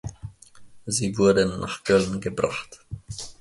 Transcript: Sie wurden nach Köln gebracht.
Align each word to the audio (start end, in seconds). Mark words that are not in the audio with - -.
Sie 0.87 1.15
wurden 1.15 1.59
nach 1.59 1.83
Köln 1.83 2.19
gebracht. 2.19 2.79